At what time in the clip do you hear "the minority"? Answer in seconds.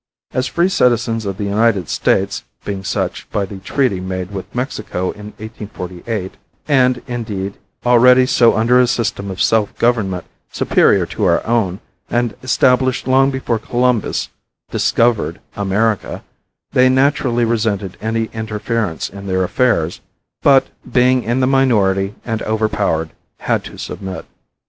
21.41-22.15